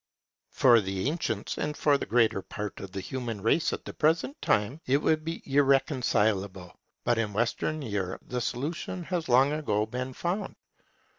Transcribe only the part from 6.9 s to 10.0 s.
But in Western Europe the solution has long ago